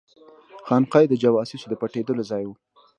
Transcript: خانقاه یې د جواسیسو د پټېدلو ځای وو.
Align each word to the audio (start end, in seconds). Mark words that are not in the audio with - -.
خانقاه 0.67 1.01
یې 1.03 1.07
د 1.09 1.13
جواسیسو 1.23 1.65
د 1.69 1.73
پټېدلو 1.81 2.23
ځای 2.31 2.43
وو. 2.45 2.55